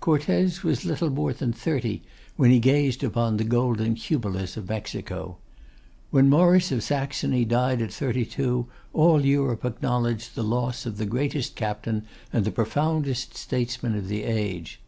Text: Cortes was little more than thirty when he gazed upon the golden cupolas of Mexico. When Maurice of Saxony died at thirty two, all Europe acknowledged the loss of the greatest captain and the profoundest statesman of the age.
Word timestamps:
Cortes 0.00 0.62
was 0.62 0.86
little 0.86 1.10
more 1.10 1.34
than 1.34 1.52
thirty 1.52 2.00
when 2.36 2.50
he 2.50 2.58
gazed 2.58 3.04
upon 3.04 3.36
the 3.36 3.44
golden 3.44 3.94
cupolas 3.94 4.56
of 4.56 4.70
Mexico. 4.70 5.36
When 6.10 6.26
Maurice 6.30 6.72
of 6.72 6.82
Saxony 6.82 7.44
died 7.44 7.82
at 7.82 7.92
thirty 7.92 8.24
two, 8.24 8.66
all 8.94 9.22
Europe 9.26 9.62
acknowledged 9.62 10.34
the 10.36 10.42
loss 10.42 10.86
of 10.86 10.96
the 10.96 11.04
greatest 11.04 11.54
captain 11.54 12.06
and 12.32 12.46
the 12.46 12.50
profoundest 12.50 13.36
statesman 13.36 13.94
of 13.94 14.08
the 14.08 14.22
age. 14.22 14.80